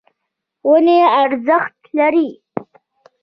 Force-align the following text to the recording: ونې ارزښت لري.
ونې 0.67 0.99
ارزښت 1.21 1.79
لري. 1.97 2.27